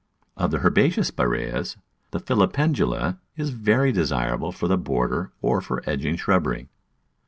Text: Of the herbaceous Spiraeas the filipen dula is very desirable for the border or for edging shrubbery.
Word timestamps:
Of 0.35 0.49
the 0.49 0.61
herbaceous 0.65 1.11
Spiraeas 1.11 1.77
the 2.09 2.19
filipen 2.19 2.71
dula 2.73 3.19
is 3.37 3.51
very 3.51 3.91
desirable 3.91 4.51
for 4.51 4.67
the 4.67 4.75
border 4.75 5.31
or 5.43 5.61
for 5.61 5.83
edging 5.87 6.15
shrubbery. 6.15 6.69